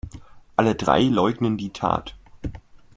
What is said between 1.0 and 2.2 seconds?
leugnen die Tat.